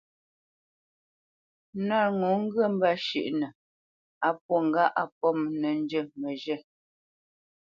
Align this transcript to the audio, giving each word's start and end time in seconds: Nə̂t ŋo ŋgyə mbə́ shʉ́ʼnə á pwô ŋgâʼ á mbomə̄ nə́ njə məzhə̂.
Nə̂t 1.87 2.07
ŋo 2.19 2.29
ŋgyə 2.43 2.65
mbə́ 2.75 2.91
shʉ́ʼnə 3.05 3.47
á 4.27 4.29
pwô 4.43 4.55
ŋgâʼ 4.67 4.93
á 5.01 5.03
mbomə̄ 5.11 5.49
nə́ 5.61 5.71
njə 5.83 5.99
məzhə̂. 6.19 6.59